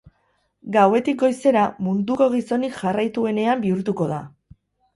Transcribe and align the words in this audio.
Gauetik 0.77 1.19
goizera, 1.23 1.67
munduko 1.89 2.31
gizonik 2.37 2.81
jarraituenean 2.81 3.65
bihurtuko 3.69 4.13
da. 4.17 4.21